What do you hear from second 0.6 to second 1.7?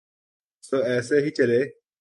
سو ایسے ہی چلے۔